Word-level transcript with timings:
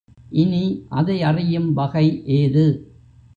இனி 0.33 0.61
அதை 0.89 1.23
அறியும் 1.23 1.73
வகை 1.73 2.05
ஏது? 2.23 2.65